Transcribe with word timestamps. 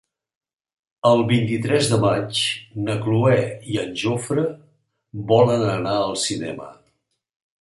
El 1.09 1.19
vint-i-tres 1.31 1.89
de 1.91 1.99
maig 2.05 2.41
na 2.87 2.97
Cloè 3.03 3.35
i 3.75 3.79
en 3.85 3.95
Jofre 4.05 4.49
volen 5.35 5.69
anar 5.79 5.97
al 6.09 6.19
cinema. 6.27 6.73